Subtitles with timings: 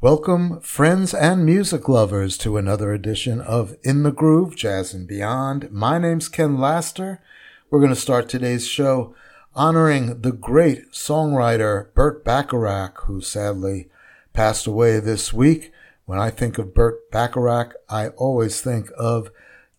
[0.00, 5.72] Welcome, friends and music lovers, to another edition of In the Groove, Jazz and Beyond.
[5.72, 7.20] My name's Ken Laster.
[7.68, 9.16] We're going to start today's show
[9.56, 13.88] honoring the great songwriter Burt Bacharach, who sadly
[14.32, 15.72] passed away this week.
[16.04, 19.32] When I think of Burt Bacharach, I always think of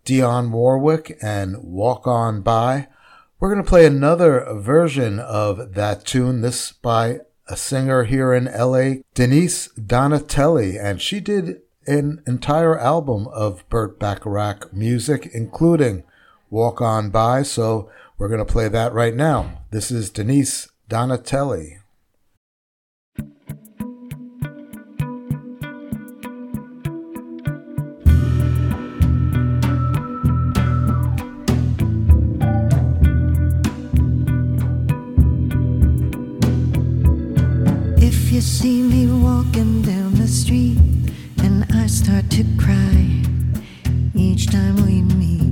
[0.04, 2.90] Dionne Warwick and Walk On By.
[3.40, 8.46] We're going to play another version of that tune, this by a singer here in
[8.46, 16.04] LA, Denise Donatelli, and she did an entire album of Burt Bacharach music, including
[16.52, 17.42] Walk On By.
[17.44, 19.64] So we're going to play that right now.
[19.72, 21.79] This is Denise Donatelli.
[42.20, 43.22] Start to cry
[44.14, 45.49] each time we meet.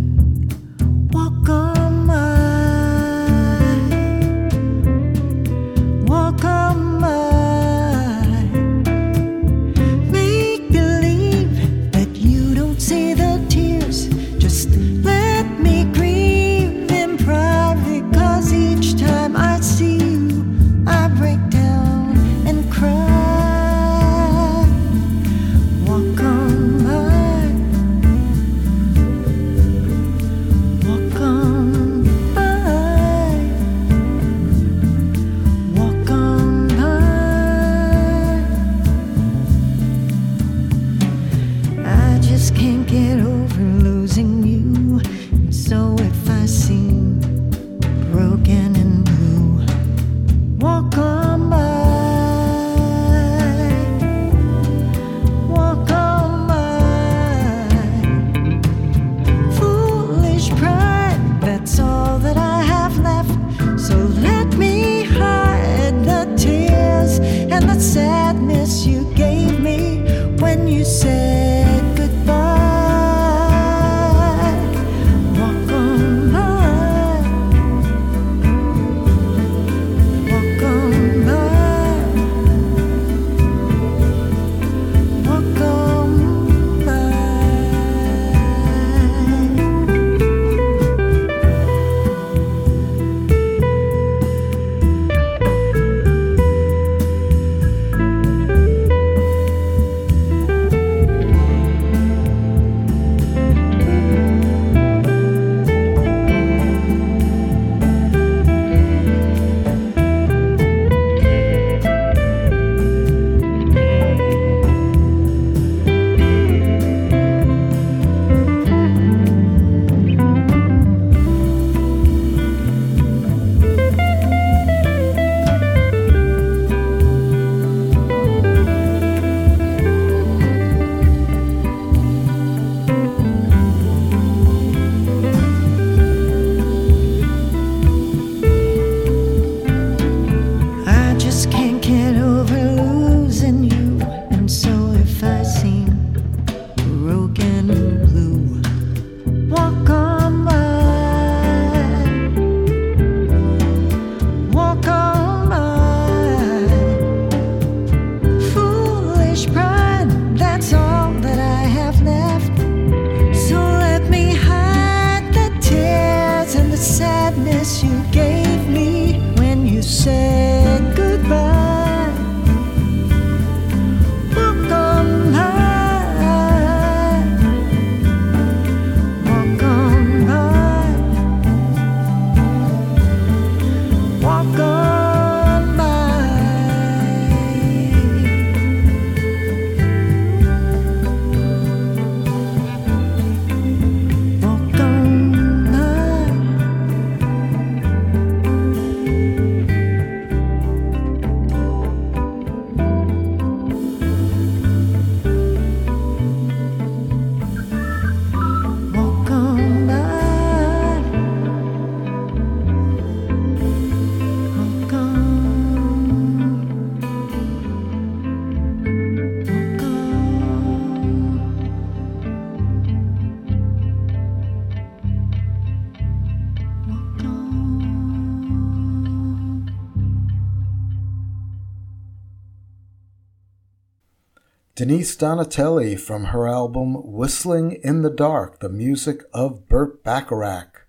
[234.87, 240.87] Denise Donatelli from her album Whistling in the Dark, the music of Burt Bacharach.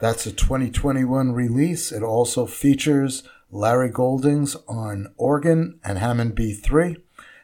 [0.00, 1.92] That's a 2021 release.
[1.92, 3.22] It also features
[3.52, 7.00] Larry Goldings on organ and Hammond B3,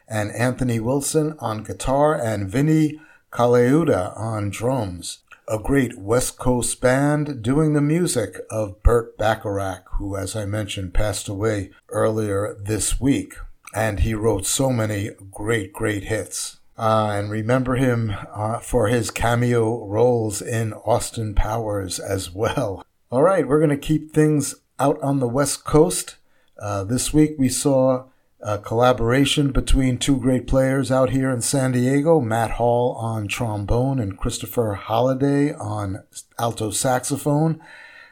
[0.09, 2.99] and Anthony Wilson on guitar and Vinny
[3.31, 5.19] Colaiuta on drums.
[5.47, 10.93] A great West Coast band doing the music of Burt Bacharach, who, as I mentioned,
[10.93, 13.35] passed away earlier this week
[13.73, 16.57] and he wrote so many great, great hits.
[16.77, 22.85] Uh, and remember him uh, for his cameo roles in Austin Powers as well.
[23.11, 26.15] All right, we're going to keep things out on the West Coast.
[26.57, 28.05] Uh, this week we saw
[28.41, 33.99] a collaboration between two great players out here in San Diego Matt Hall on trombone
[33.99, 36.03] and Christopher Hollyday on
[36.37, 37.61] alto saxophone.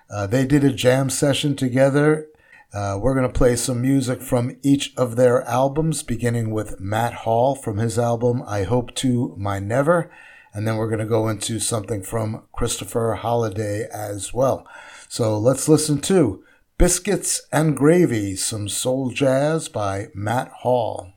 [0.10, 2.28] Uh, they did a jam session together
[2.74, 7.14] uh, we're going to play some music from each of their albums, beginning with Matt
[7.14, 10.12] Hall from his album I Hope to My Never.
[10.54, 14.68] And then we're going to go into something from Christopher Hollyday as well.
[15.08, 16.44] So let's listen to
[16.78, 21.14] Biscuits and Gravy, some soul jazz by Matt Hall.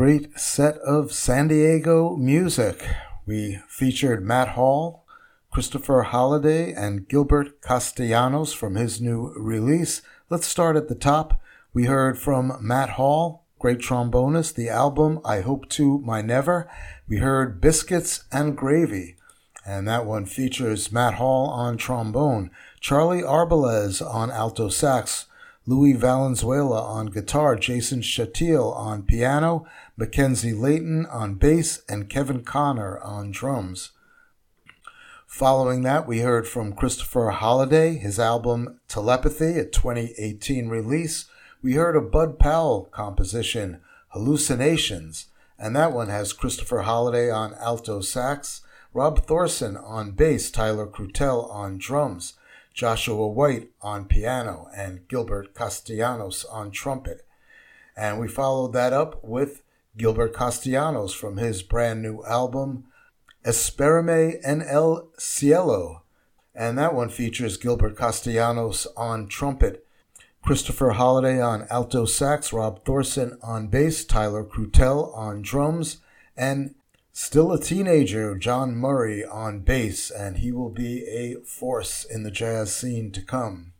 [0.00, 2.88] Great set of San Diego music.
[3.26, 5.04] We featured Matt Hall,
[5.50, 10.00] Christopher Hollyday, and Gilbert Castellanos from his new release.
[10.30, 11.38] Let's start at the top.
[11.74, 16.66] We heard from Matt Hall, great trombonist, the album I Hope to My Never.
[17.06, 19.16] We heard Biscuits and Gravy,
[19.66, 25.26] and that one features Matt Hall on trombone, Charlie Arbelaez on alto sax,
[25.66, 29.66] Louis Valenzuela on guitar, Jason Shatil on piano,
[30.00, 33.90] Mackenzie Layton on bass, and Kevin Connor on drums.
[35.26, 41.26] Following that, we heard from Christopher Hollyday, his album Telepathy, a 2018 release.
[41.62, 43.82] We heard a Bud Powell composition,
[44.14, 45.26] Hallucinations,
[45.58, 48.62] and that one has Christopher Hollyday on alto sax,
[48.94, 52.38] Rob Thorsen on bass, Tyler Crutel on drums,
[52.72, 57.26] Joshua White on piano, and Gilbert Castellanos on trumpet.
[57.94, 59.60] And we followed that up with
[60.00, 62.84] Gilbert Castellanos from his brand new album,
[63.44, 66.02] Esperame en el Cielo.
[66.54, 69.86] And that one features Gilbert Castellanos on trumpet,
[70.42, 75.98] Christopher Hollyday on alto sax, Rob Thorsen on bass, Tyler Crutel on drums,
[76.34, 76.74] and
[77.12, 82.30] Still a teenager, John Murray on bass, and he will be a force in the
[82.30, 83.72] jazz scene to come.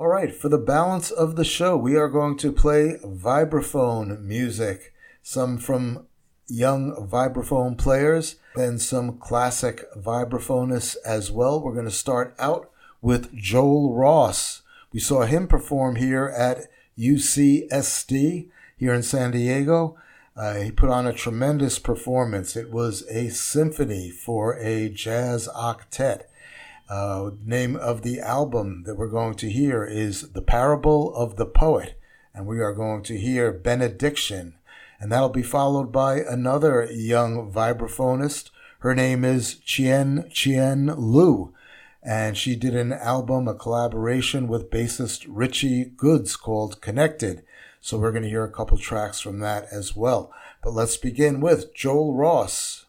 [0.00, 4.94] All right, for the balance of the show, we are going to play vibraphone music,
[5.28, 6.06] some from
[6.46, 11.60] young vibraphone players, and some classic vibraphonists as well.
[11.60, 12.70] We're going to start out
[13.02, 14.62] with Joel Ross.
[14.90, 19.98] We saw him perform here at UCSD here in San Diego.
[20.34, 22.56] Uh, he put on a tremendous performance.
[22.56, 26.22] It was a symphony for a jazz octet.
[26.88, 31.44] Uh, name of the album that we're going to hear is The Parable of the
[31.44, 32.00] Poet,
[32.32, 34.54] and we are going to hear Benediction,
[35.00, 38.50] and that'll be followed by another young vibraphonist.
[38.80, 41.52] Her name is Chien Chien Lu,
[42.02, 47.44] and she did an album, a collaboration with bassist Richie Goods called Connected.
[47.80, 50.32] So we're going to hear a couple tracks from that as well.
[50.62, 52.86] But let's begin with Joel Ross.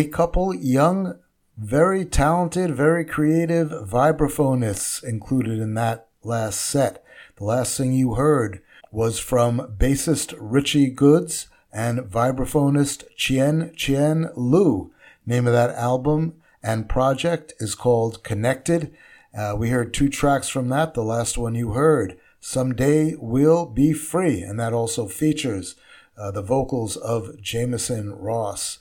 [0.00, 1.18] A couple young,
[1.58, 7.04] very talented, very creative vibraphonists included in that last set.
[7.36, 14.90] The last thing you heard was from bassist Richie Goods and vibraphonist Chien Chien Lu.
[15.26, 18.96] Name of that album and project is called Connected.
[19.36, 20.94] Uh, we heard two tracks from that.
[20.94, 25.76] The last one you heard, Someday We'll Be Free, and that also features
[26.16, 28.78] uh, the vocals of Jameson Ross.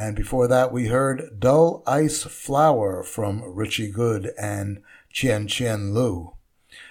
[0.00, 4.80] And before that, we heard Dull Ice Flower from Richie Good and
[5.12, 6.32] Chien Chien Lu.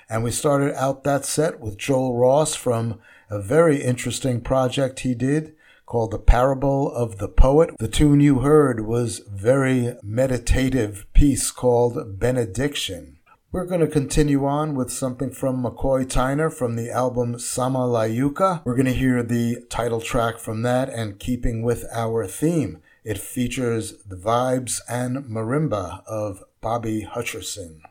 [0.07, 5.16] And we started out that set with Joel Ross from a very interesting project he
[5.16, 5.55] did
[5.88, 7.72] called The Parable of the Poet.
[7.80, 13.18] The tune you heard was very meditative piece called Benediction.
[13.51, 18.64] We're going to continue on with something from McCoy Tyner from the album Sama Layuka.
[18.64, 22.84] We're going to hear the title track from that and keeping with our theme.
[23.04, 27.82] It features the vibes and marimba of Bobby Hutcherson.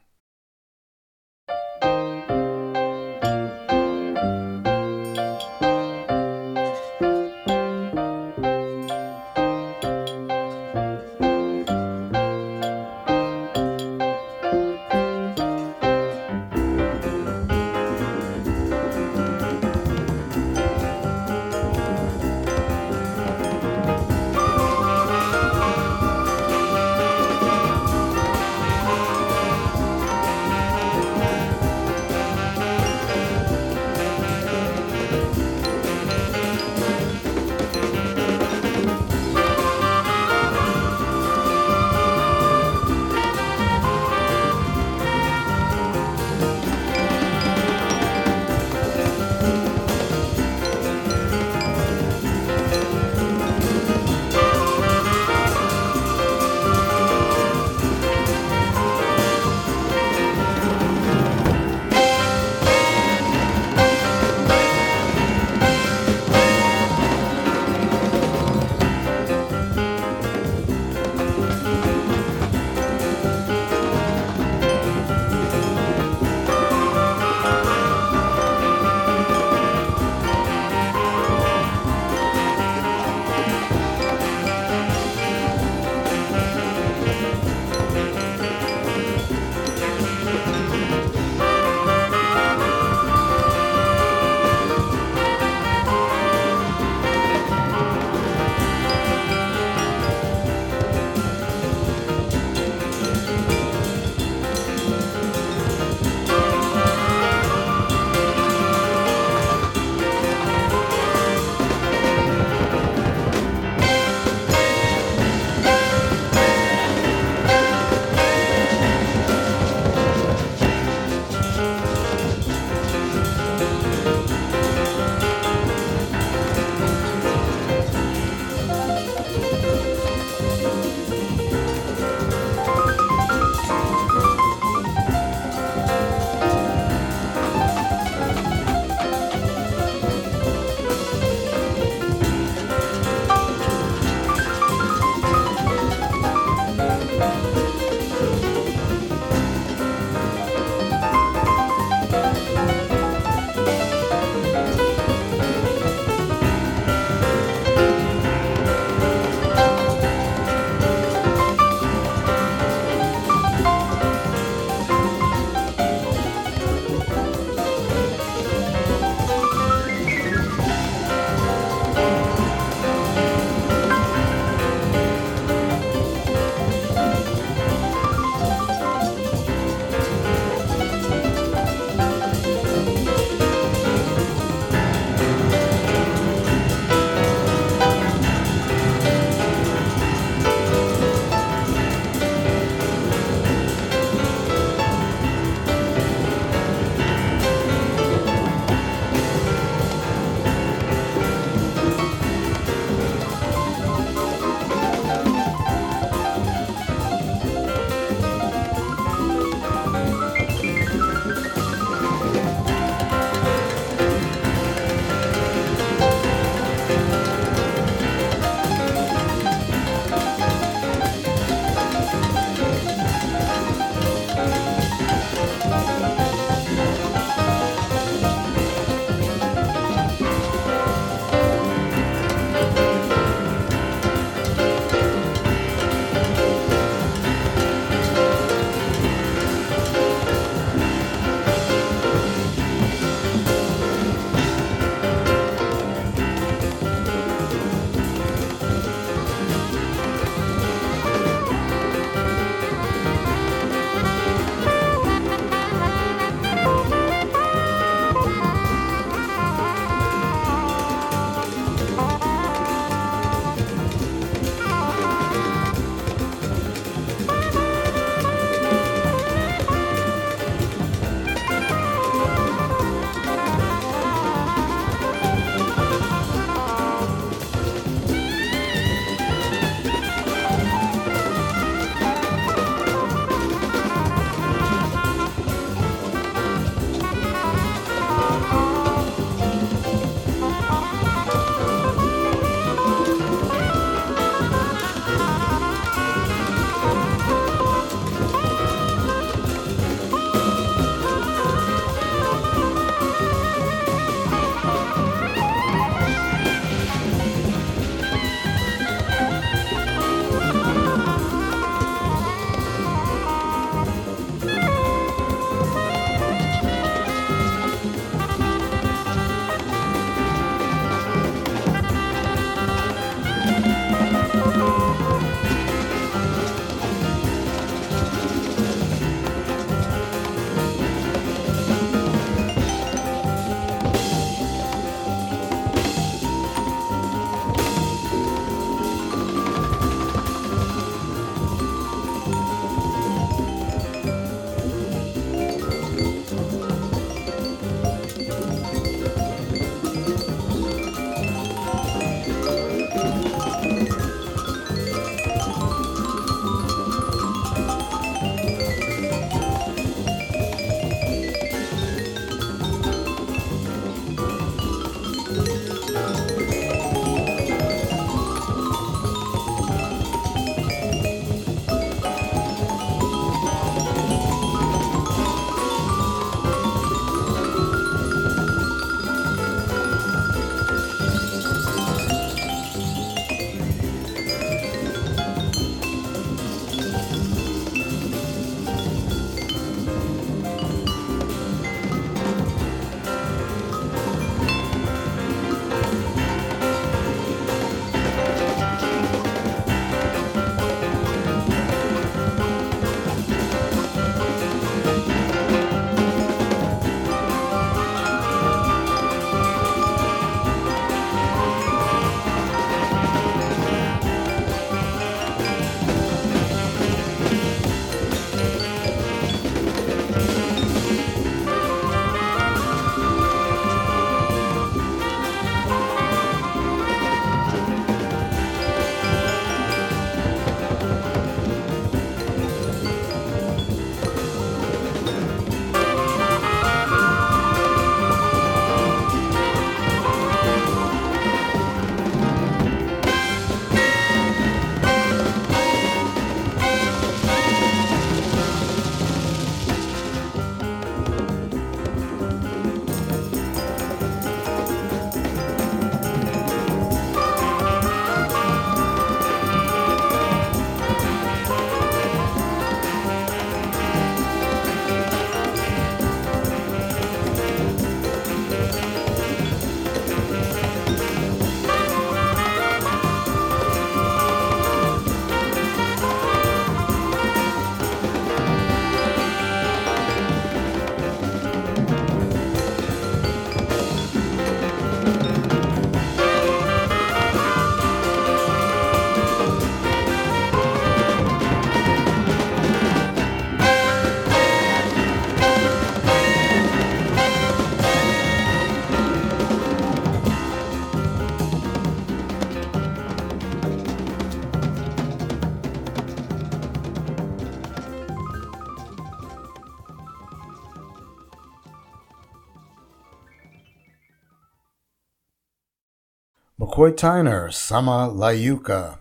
[516.89, 519.01] McCoy Tyner, Sama Layuka.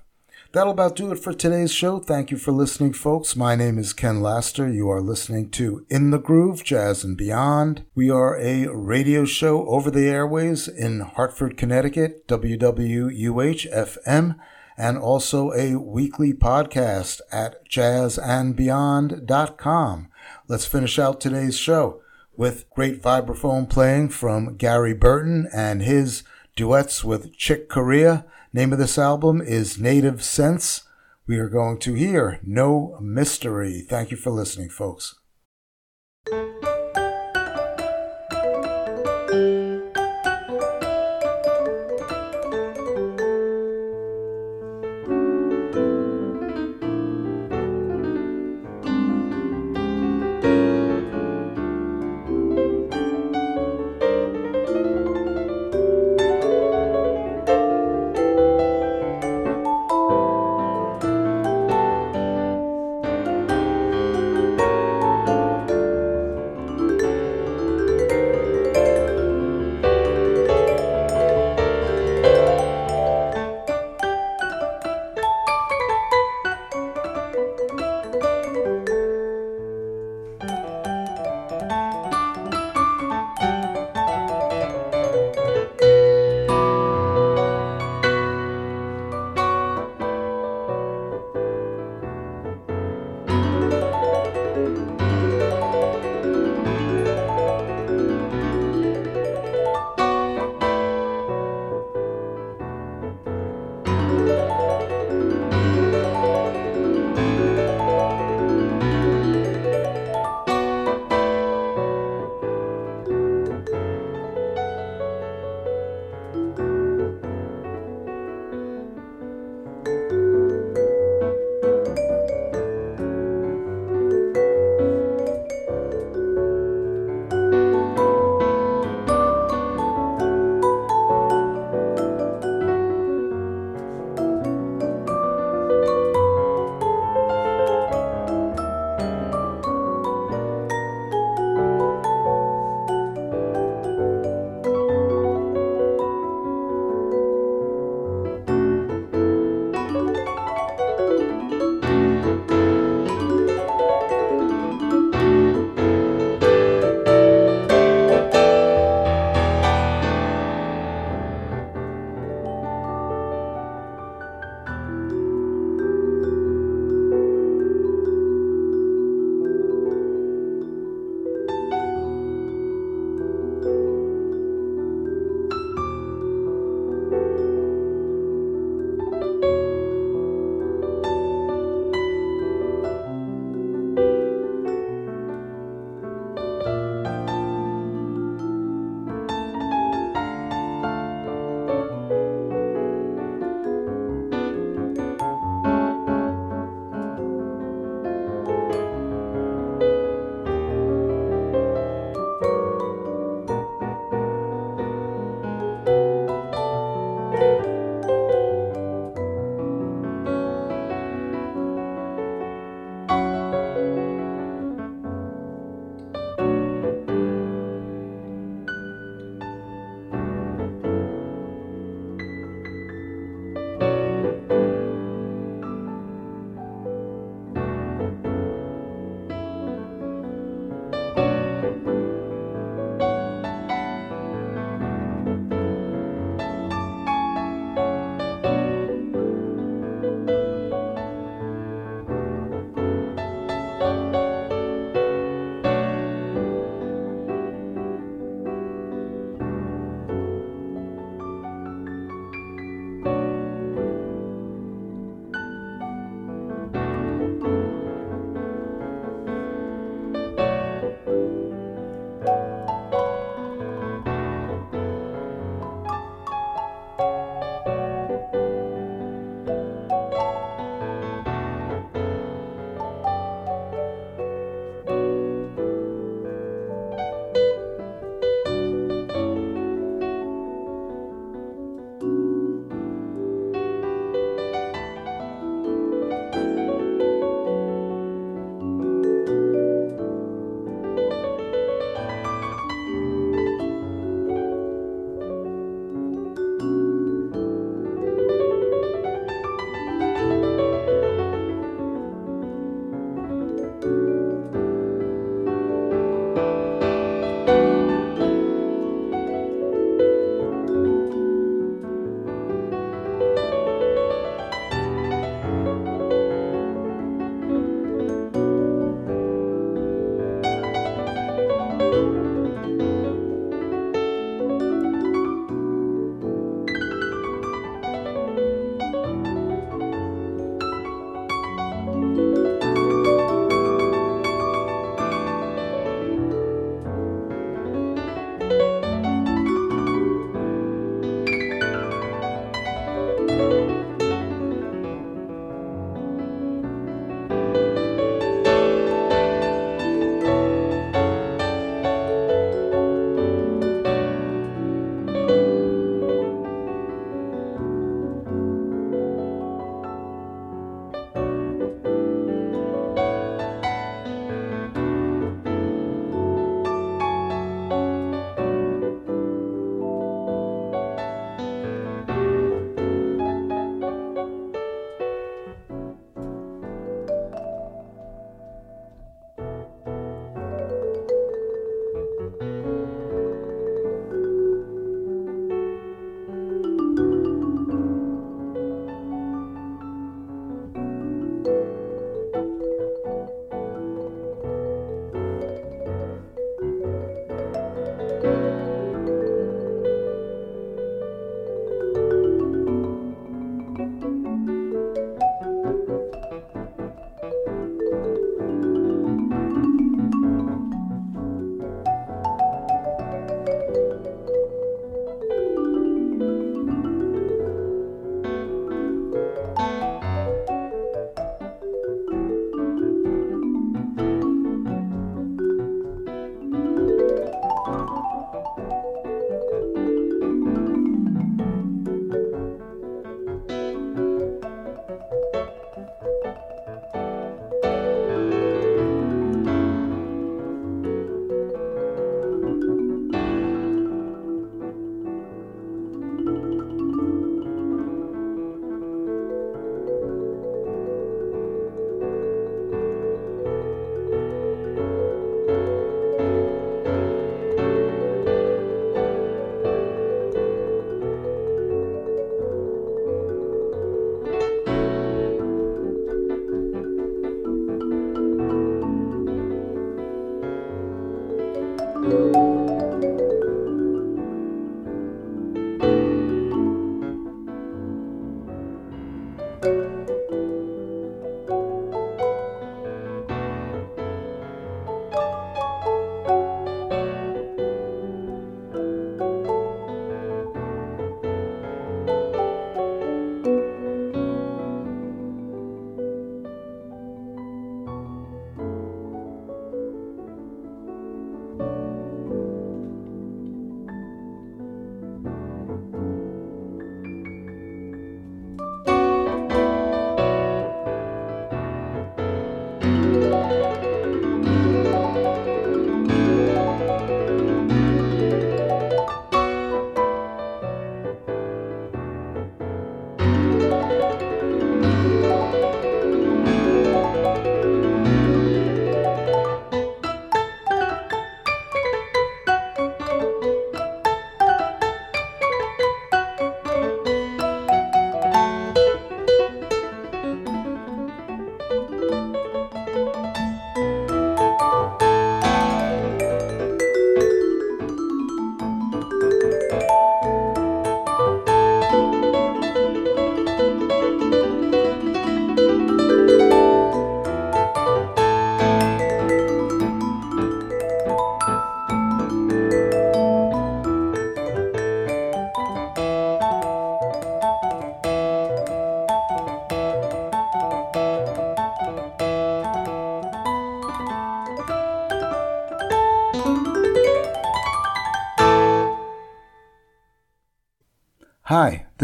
[0.52, 2.00] That'll about do it for today's show.
[2.00, 3.36] Thank you for listening, folks.
[3.36, 4.70] My name is Ken Laster.
[4.70, 7.86] You are listening to In the Groove, Jazz and Beyond.
[7.96, 14.36] We are a radio show over the airways in Hartford, Connecticut, WWUH FM,
[14.78, 20.10] and also a weekly podcast at jazzandbeyond.com.
[20.50, 22.02] Let's finish out today's show
[22.36, 26.24] with great vibraphone playing from Gary Burton and his
[26.58, 28.26] duets with Chick Corea.
[28.51, 30.82] Name of this album is Native Sense.
[31.28, 33.86] We are going to hear No Mystery.
[33.88, 35.14] Thank you for listening, folks.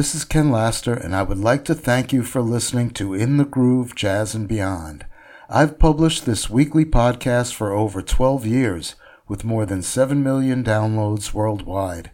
[0.03, 3.37] This is Ken Laster, and I would like to thank you for listening to In
[3.37, 5.05] the Groove Jazz and Beyond.
[5.49, 8.95] I've published this weekly podcast for over 12 years,
[9.29, 12.11] with more than 7 million downloads worldwide.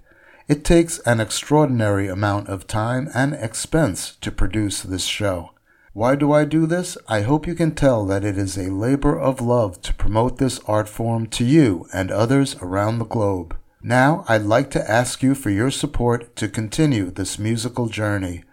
[0.47, 5.55] It takes an extraordinary amount of time and expense to produce this show.
[5.93, 6.95] Why do I do this?
[7.07, 10.59] I hope you can tell that it is a labor of love to promote this
[10.67, 13.57] art form to you and others around the globe.
[13.81, 18.43] Now, I'd like to ask you for your support to continue this musical journey.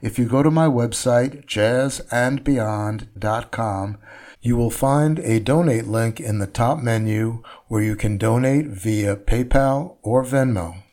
[0.00, 3.98] If you go to my website, jazzandbeyond.com,
[4.40, 9.16] you will find a donate link in the top menu where you can donate via
[9.16, 10.84] PayPal or Venmo,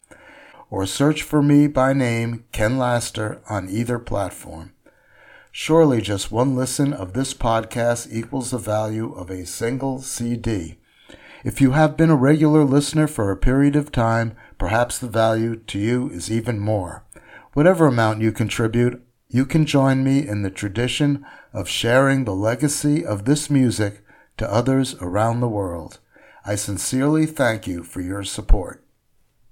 [0.71, 4.73] or search for me by name, Ken Laster, on either platform.
[5.51, 10.79] Surely just one listen of this podcast equals the value of a single CD.
[11.45, 15.57] If you have been a regular listener for a period of time, perhaps the value
[15.57, 17.05] to you is even more.
[17.53, 21.23] Whatever amount you contribute, you can join me in the tradition
[21.53, 24.03] of sharing the legacy of this music
[24.37, 25.99] to others around the world.
[26.47, 28.83] I sincerely thank you for your support.